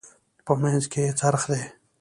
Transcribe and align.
په 0.45 0.53
منځ 0.61 0.83
کې 0.91 0.99
یې 1.05 1.11
څرخ 1.19 1.43
دی. 1.51 1.63